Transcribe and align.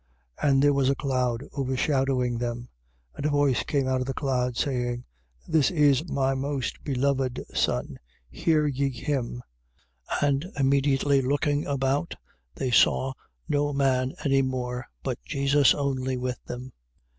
9:6. 0.41 0.49
And 0.49 0.63
there 0.63 0.73
was 0.73 0.89
a 0.89 0.95
cloud 0.95 1.43
overshadowing 1.55 2.39
them. 2.39 2.69
And 3.13 3.23
a 3.23 3.29
voice 3.29 3.61
came 3.61 3.87
out 3.87 4.01
of 4.01 4.07
the 4.07 4.15
cloud, 4.15 4.57
saying: 4.57 5.03
This 5.47 5.69
is 5.69 6.09
my 6.09 6.33
most 6.33 6.83
beloved 6.83 7.43
Son. 7.53 7.99
Hear 8.31 8.65
ye 8.65 8.89
him. 8.89 9.43
9:7. 10.13 10.27
And 10.27 10.45
immediately 10.57 11.21
looking 11.21 11.67
about, 11.67 12.15
they 12.55 12.71
saw 12.71 13.13
no 13.47 13.73
man 13.73 14.13
any 14.25 14.41
more, 14.41 14.87
but 15.03 15.19
Jesus 15.23 15.75
only 15.75 16.17
with 16.17 16.43
them. 16.47 16.73